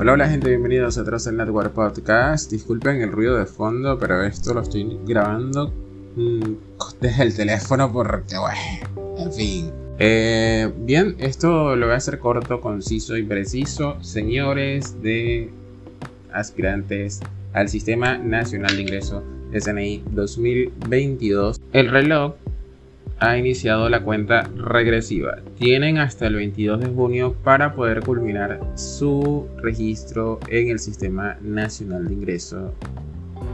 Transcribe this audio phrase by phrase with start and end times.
[0.00, 2.52] Hola, hola gente, bienvenidos a Trossel Network Podcast.
[2.52, 5.72] Disculpen el ruido de fondo, pero esto lo estoy grabando
[6.14, 6.52] mm,
[7.00, 9.72] desde el teléfono porque, bueno, en fin.
[9.98, 13.96] Eh, bien, esto lo voy a hacer corto, conciso y preciso.
[14.00, 15.50] Señores de
[16.32, 17.18] aspirantes
[17.52, 22.34] al Sistema Nacional de Ingreso SNI 2022, el reloj
[23.20, 25.38] ha iniciado la cuenta regresiva.
[25.56, 32.06] Tienen hasta el 22 de junio para poder culminar su registro en el Sistema Nacional
[32.06, 32.74] de Ingreso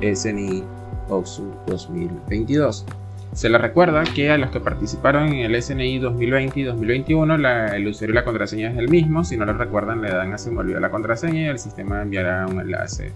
[0.02, 0.62] SNI
[1.08, 2.84] OXU 2022.
[3.32, 7.76] Se les recuerda que a los que participaron en el SNI 2020 y 2021 la,
[7.76, 9.24] el usuario y la contraseña es el mismo.
[9.24, 12.02] Si no lo recuerdan le dan a se me olvidó la contraseña y el sistema
[12.02, 13.12] enviará un enlace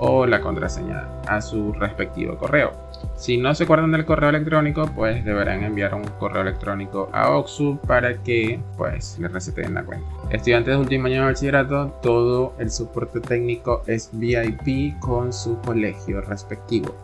[0.00, 2.72] o la contraseña a su respectivo correo.
[3.16, 7.78] Si no se acuerdan del correo electrónico, pues deberán enviar un correo electrónico a Oxu
[7.86, 10.06] para que pues les reseten la cuenta.
[10.30, 16.20] Estudiantes de último año de bachillerato, todo el soporte técnico es VIP con su colegio
[16.22, 16.94] respectivo.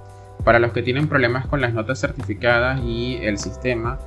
[0.45, 3.99] Para los que tienen problemas con las notas certificadas y el sistema,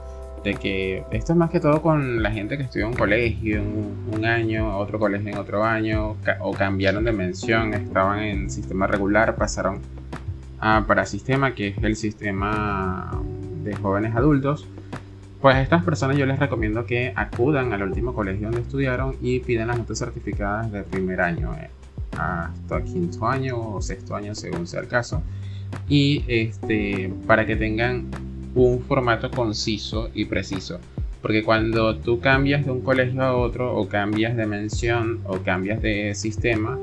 [0.43, 3.61] de que esto es más que todo con la gente que estudió en un colegio
[3.61, 8.87] un, un año, otro colegio en otro año, o cambiaron de mención, estaban en sistema
[8.87, 9.79] regular, pasaron
[10.59, 13.21] a Parasistema, que es el sistema
[13.63, 14.67] de jóvenes adultos.
[15.41, 19.39] Pues a estas personas yo les recomiendo que acudan al último colegio donde estudiaron y
[19.39, 21.69] pidan las notas certificadas de primer año eh,
[22.17, 25.21] hasta quinto año o sexto año según sea el caso.
[25.87, 28.07] Y este, para que tengan
[28.55, 30.79] un formato conciso y preciso.
[31.21, 35.81] Porque cuando tú cambias de un colegio a otro o cambias de mención o cambias
[35.81, 36.77] de sistema,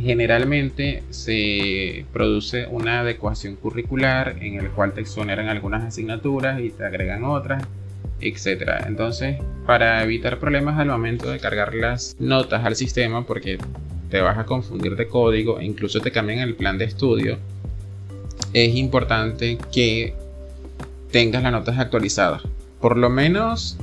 [0.00, 6.84] generalmente se produce una adecuación curricular en el cual te exoneran algunas asignaturas y te
[6.84, 7.62] agregan otras,
[8.20, 8.84] etc.
[8.86, 13.58] Entonces, para evitar problemas al momento de cargar las notas al sistema, porque
[14.10, 17.38] te vas a confundir de código e incluso te cambian el plan de estudio,
[18.52, 20.14] es importante que
[21.10, 22.42] tengas las notas actualizadas.
[22.80, 23.78] Por lo menos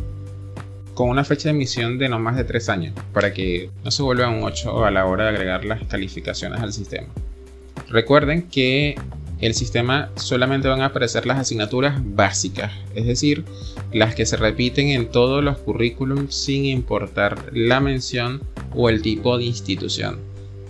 [0.94, 4.03] con una fecha de emisión de no más de 3 años, para que no se
[4.03, 7.07] vuelva un 8 a la hora de agregar las calificaciones al sistema.
[7.89, 8.95] Recuerden que
[9.39, 13.44] el sistema solamente van a aparecer las asignaturas básicas, es decir,
[13.91, 18.41] las que se repiten en todos los currículums sin importar la mención
[18.73, 20.19] o el tipo de institución.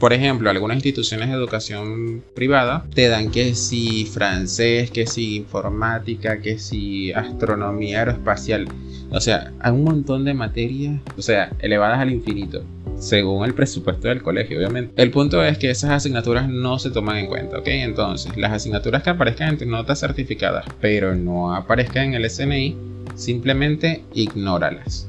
[0.03, 6.41] Por ejemplo, algunas instituciones de educación privada te dan que si francés, que si informática,
[6.41, 8.67] que si astronomía aeroespacial.
[9.11, 12.65] O sea, hay un montón de materias, o sea, elevadas al infinito,
[12.97, 15.01] según el presupuesto del colegio, obviamente.
[15.01, 17.67] El punto es que esas asignaturas no se toman en cuenta, ¿ok?
[17.67, 22.75] Entonces, las asignaturas que aparezcan en tus notas certificadas, pero no aparezcan en el SNI,
[23.15, 25.07] simplemente ignóralas.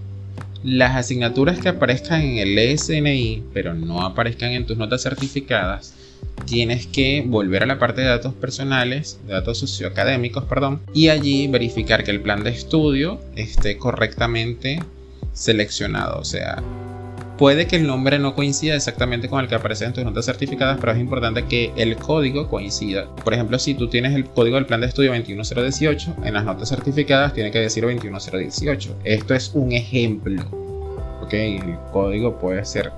[0.64, 5.92] Las asignaturas que aparezcan en el SNI, pero no aparezcan en tus notas certificadas,
[6.46, 12.02] tienes que volver a la parte de datos personales, datos socioacadémicos, perdón, y allí verificar
[12.02, 14.80] que el plan de estudio esté correctamente
[15.34, 16.18] seleccionado.
[16.18, 16.62] O sea,
[17.38, 20.78] puede que el nombre no coincida exactamente con el que aparece en tus notas certificadas,
[20.80, 23.06] pero es importante que el código coincida.
[23.24, 26.68] Por ejemplo, si tú tienes el código del plan de estudio 21018, en las notas
[26.68, 28.96] certificadas tiene que decir 21018.
[29.04, 30.42] Esto es un ejemplo.
[31.22, 32.92] Ok, el código puede ser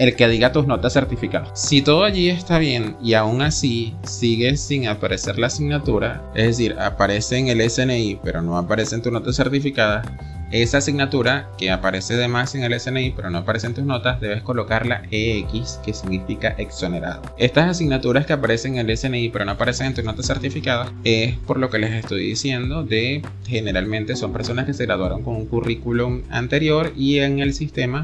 [0.00, 1.50] el que diga tus notas certificadas.
[1.60, 6.74] Si todo allí está bien y aún así sigue sin aparecer la asignatura, es decir,
[6.78, 10.02] aparece en el SNI pero no aparece en tu nota certificada,
[10.50, 14.20] esa asignatura que aparece de más en el SNI pero no aparece en tus notas,
[14.20, 17.22] debes colocarla EX, que significa exonerado.
[17.38, 21.36] Estas asignaturas que aparecen en el SNI pero no aparecen en tus notas certificadas es
[21.38, 25.46] por lo que les estoy diciendo de generalmente son personas que se graduaron con un
[25.46, 28.02] currículum anterior y en el sistema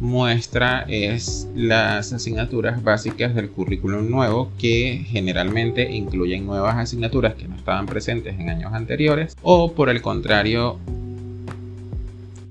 [0.00, 7.56] muestra es las asignaturas básicas del currículum nuevo que generalmente incluyen nuevas asignaturas que no
[7.56, 10.78] estaban presentes en años anteriores o por el contrario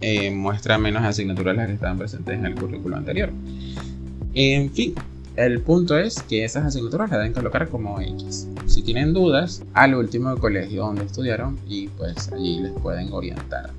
[0.06, 3.30] eh, muestra menos asignaturas las que estaban presentes en el currículum anterior.
[4.34, 4.94] En fin,
[5.38, 8.50] el punto es que esas asignaturas las deben colocar como X.
[8.66, 13.70] Si tienen dudas, al último colegio donde estudiaron y pues allí les pueden orientar.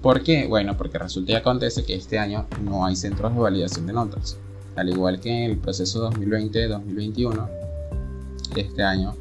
[0.00, 0.46] ¿Por qué?
[0.46, 4.38] Bueno, porque resulta y acontece que este año no hay centros de validación de notas.
[4.76, 7.48] Al igual que en el proceso 2020-2021,
[8.54, 9.16] este año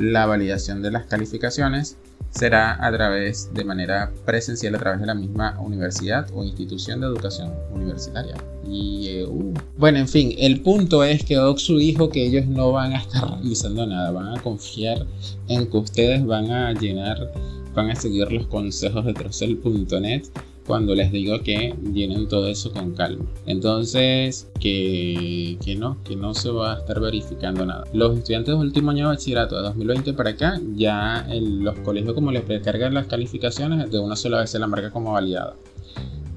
[0.00, 1.96] la validación de las calificaciones
[2.32, 7.06] será a través de manera presencial a través de la misma universidad o institución de
[7.06, 8.34] educación universitaria.
[8.66, 9.54] Y eh, uh.
[9.76, 13.28] bueno, en fin, el punto es que Oxu dijo que ellos no van a estar
[13.28, 15.06] realizando nada, van a confiar
[15.48, 17.32] en que ustedes van a llenar
[17.74, 20.24] van a seguir los consejos de Trocel.net
[20.66, 23.24] cuando les digo que llenen todo eso con calma.
[23.46, 27.84] Entonces, que, que no, que no se va a estar verificando nada.
[27.92, 32.14] Los estudiantes de último año de bachillerato de 2020 para acá, ya en los colegios
[32.14, 35.54] como les precargan las calificaciones, de una sola vez se la marca como validada.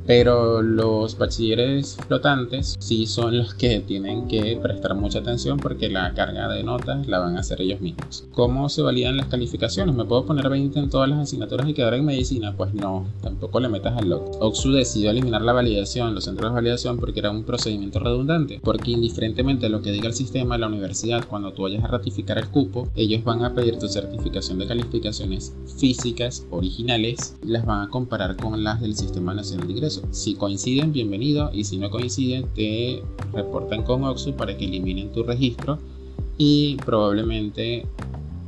[0.06, 6.14] Pero los bachilleres flotantes sí son los que tienen que prestar mucha atención porque la
[6.14, 8.24] carga de notas la van a hacer ellos mismos.
[8.34, 9.96] ¿Cómo se validan las calificaciones?
[9.96, 12.54] ¿Me puedo poner 20 en todas las asignaturas y quedar en medicina?
[12.56, 14.32] Pues no, tampoco le metas al loco.
[14.40, 18.60] Oxu decidió eliminar la validación, los centros de validación porque era un procedimiento redundante.
[18.64, 22.38] Porque indiferentemente de lo que diga el sistema, la universidad, cuando tú vayas a ratificar
[22.38, 27.90] el cupo, ellos van a pedir tu certificación de calificaciones físicas originales, las van a
[27.90, 31.50] comparar con las del Sistema Nacional de Ingresos si coinciden, bienvenido.
[31.54, 33.04] Y si no coinciden, te
[33.34, 35.80] reportan con Oxu para que eliminen tu registro.
[36.38, 37.86] Y probablemente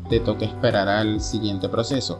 [0.09, 2.19] te toque esperar al siguiente proceso.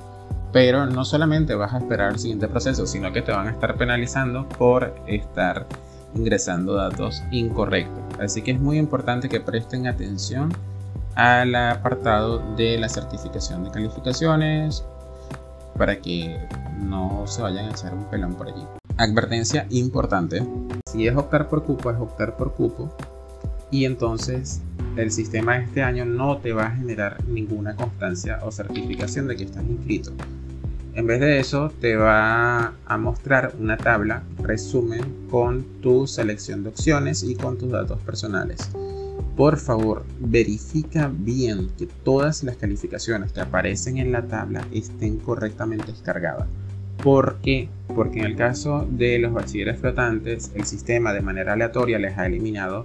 [0.54, 3.78] Pero no solamente vas a esperar al siguiente proceso, sino que te van a estar
[3.78, 5.68] penalizando por estar
[6.16, 8.04] ingresando datos incorrectos.
[8.20, 10.54] Así que es muy importante que presten atención
[11.16, 14.84] al apartado de la certificación de calificaciones
[15.78, 16.38] para que
[16.80, 18.64] no se vayan a echar un pelón por allí.
[19.00, 20.42] Advertencia importante,
[20.92, 22.92] si es optar por cupo, es optar por cupo
[23.70, 24.62] y entonces
[24.96, 29.44] el sistema este año no te va a generar ninguna constancia o certificación de que
[29.44, 30.14] estás inscrito.
[30.96, 36.70] En vez de eso, te va a mostrar una tabla resumen con tu selección de
[36.70, 38.72] opciones y con tus datos personales.
[39.36, 45.92] Por favor, verifica bien que todas las calificaciones que aparecen en la tabla estén correctamente
[45.92, 46.48] descargadas.
[47.07, 47.69] ¿Por qué?
[47.95, 52.25] Porque en el caso de los bachilleres flotantes, el sistema de manera aleatoria les ha
[52.25, 52.83] eliminado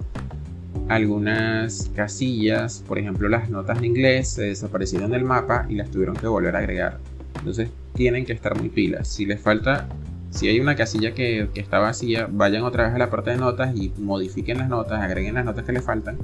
[0.87, 6.15] algunas casillas, por ejemplo las notas de inglés se desaparecieron del mapa y las tuvieron
[6.15, 6.99] que volver a agregar.
[7.39, 9.09] Entonces tienen que estar muy pilas.
[9.09, 9.89] Si les falta,
[10.29, 13.35] si hay una casilla que, que está vacía, vayan otra vez a la parte de
[13.35, 16.17] notas y modifiquen las notas, agreguen las notas que les faltan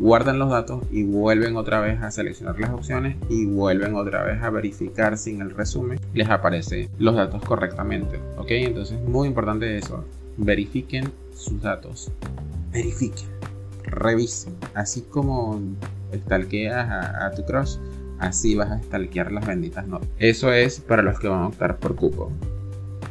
[0.00, 4.42] guardan los datos y vuelven otra vez a seleccionar las opciones y vuelven otra vez
[4.42, 8.18] a verificar si en el resumen les aparece los datos correctamente.
[8.38, 10.02] Ok, entonces muy importante eso.
[10.38, 12.10] Verifiquen sus datos.
[12.72, 13.28] Verifiquen.
[13.84, 14.54] Revisen.
[14.74, 15.60] Así como
[16.14, 17.76] stalkeas a, a tu crush,
[18.18, 20.08] así vas a stalkear las benditas notas.
[20.18, 22.32] Eso es para los que van a optar por cupo.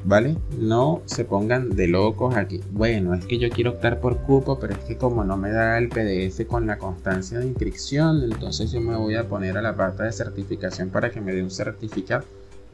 [0.09, 0.35] ¿Vale?
[0.57, 2.59] No se pongan de locos aquí.
[2.71, 5.77] Bueno, es que yo quiero optar por cupo, pero es que como no me da
[5.77, 9.75] el PDF con la constancia de inscripción, entonces yo me voy a poner a la
[9.75, 12.25] parte de certificación para que me dé un certificado.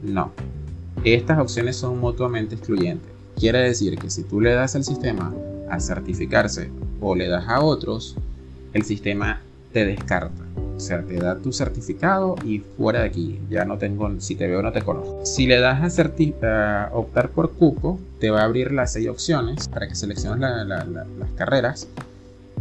[0.02, 0.32] No.
[1.04, 3.12] Estas opciones son mutuamente excluyentes.
[3.38, 5.34] Quiere decir que si tú le das al sistema
[5.70, 6.70] a certificarse
[7.02, 8.16] o le das a otros,
[8.72, 9.42] el sistema
[9.74, 10.44] te descarta.
[10.75, 13.39] O sea, te da tu certificado y fuera de aquí.
[13.50, 15.25] Ya no tengo, si te veo no te conozco.
[15.25, 19.88] Si le das a, optar por cupo, te va a abrir las seis opciones para
[19.88, 21.88] que selecciones las carreras.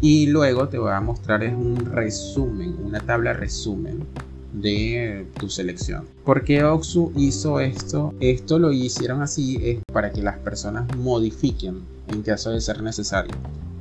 [0.00, 4.04] Y luego te va a mostrar es un resumen, una tabla resumen
[4.52, 6.04] de tu selección.
[6.24, 8.14] ¿Por qué Oxu hizo esto?
[8.20, 13.34] Esto lo hicieron así es para que las personas modifiquen en caso de ser necesario,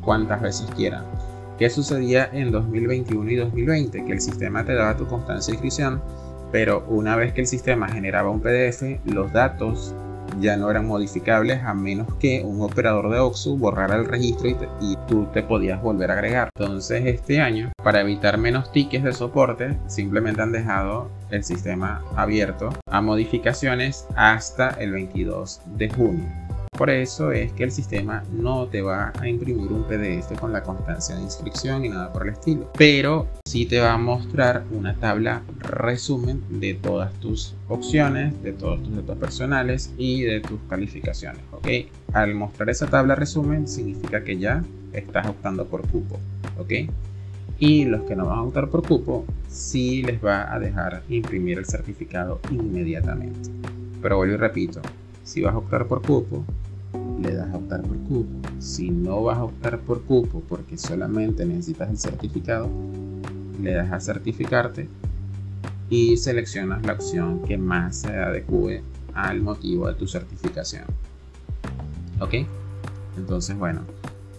[0.04, 1.06] cuantas veces quieran.
[1.58, 4.06] ¿Qué sucedía en 2021 y 2020?
[4.06, 6.02] Que el sistema te daba tu constancia de inscripción,
[6.52, 9.94] pero una vez que el sistema generaba un PDF, los datos
[10.40, 14.50] ya no eran modificables a menos que un operador de OXU borrara el registro
[14.82, 16.50] y, tú te podías volver a agregar.
[16.56, 22.70] Entonces este año, para evitar menos tickets de soporte, simplemente han dejado el sistema abierto
[22.90, 26.43] a modificaciones hasta el 22 de junio.
[26.78, 30.64] Por eso es que el sistema no te va a imprimir un PDF con la
[30.64, 32.72] constancia de inscripción ni nada por el estilo.
[32.76, 38.82] Pero sí te va a mostrar una tabla resumen de todas tus opciones, de todos
[38.82, 41.42] tus datos personales y de tus calificaciones.
[41.52, 41.68] ¿ok?
[42.14, 44.64] Al mostrar esa tabla resumen significa que ya
[44.94, 46.20] estás optando por cupo.
[46.58, 46.72] ¿ok?
[47.60, 51.60] Y los que no van a optar por cupo, sí les va a dejar imprimir
[51.60, 53.52] el certificado inmediatamente.
[54.02, 54.82] Pero vuelvo y repito,
[55.24, 56.44] si vas a optar por cupo,
[57.24, 58.50] le das a optar por cupo.
[58.60, 62.70] Si no vas a optar por cupo porque solamente necesitas el certificado,
[63.62, 64.88] le das a certificarte
[65.90, 70.86] y seleccionas la opción que más se adecue al motivo de tu certificación.
[72.20, 72.34] ¿Ok?
[73.18, 73.82] Entonces, bueno,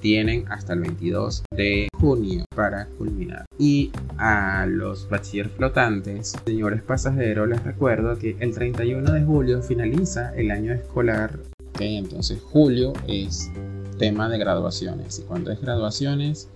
[0.00, 3.46] tienen hasta el 22 de junio para culminar.
[3.58, 10.34] Y a los bachiller flotantes, señores pasajeros, les recuerdo que el 31 de julio finaliza
[10.34, 11.38] el año escolar.
[11.78, 13.50] Entonces julio es
[13.98, 15.18] tema de graduaciones.
[15.18, 16.48] Y cuando es graduaciones,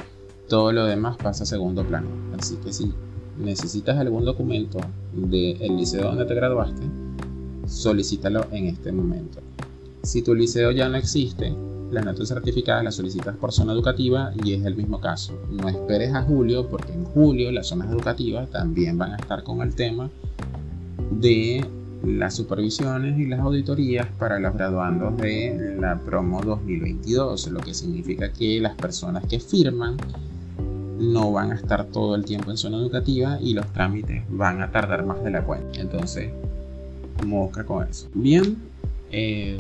[0.49, 2.09] todo lo demás pasa a segundo plano.
[2.39, 2.93] Así que si
[3.39, 4.79] necesitas algún documento
[5.13, 6.83] del liceo donde te graduaste,
[7.67, 9.41] solicítalo en este momento.
[10.03, 11.55] Si tu liceo ya no existe,
[11.91, 15.39] las notas certificadas las solicitas por zona educativa y es el mismo caso.
[15.51, 19.63] No esperes a julio porque en julio las zonas educativas también van a estar con
[19.63, 20.11] el tema
[21.11, 21.65] de
[22.05, 28.33] las supervisiones y las auditorías para los graduandos de la promo 2022, lo que significa
[28.33, 29.97] que las personas que firman
[30.99, 34.71] no van a estar todo el tiempo en zona educativa y los trámites van a
[34.71, 35.81] tardar más de la cuenta.
[35.81, 36.31] Entonces,
[37.25, 38.09] mosca con eso.
[38.15, 38.57] Bien,
[39.11, 39.57] eh,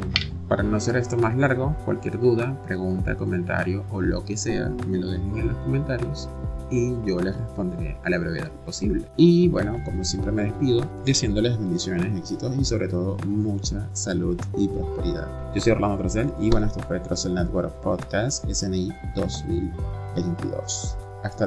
[0.48, 4.98] para no hacer esto más largo, cualquier duda, pregunta, comentario o lo que sea, me
[4.98, 6.28] lo dejen en los comentarios
[6.70, 9.04] y yo les responderé a la brevedad posible.
[9.16, 14.68] Y bueno, como siempre me despido, deseándoles bendiciones, éxitos y sobre todo mucha salud y
[14.68, 15.54] prosperidad.
[15.54, 21.07] Yo soy Orlando Trocel y bueno, esto fue Trocel Network Podcast SNI 2022.